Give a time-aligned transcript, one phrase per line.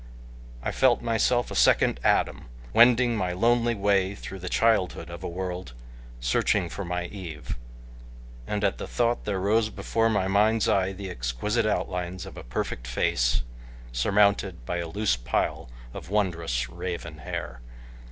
[0.63, 5.27] I felt myself a second Adam wending my lonely way through the childhood of a
[5.29, 5.73] world,
[6.19, 7.55] searching for my Eve,
[8.47, 12.43] and at the thought there rose before my mind's eye the exquisite outlines of a
[12.43, 13.43] perfect face
[13.91, 17.61] surmounted by a loose pile of wondrous, raven hair.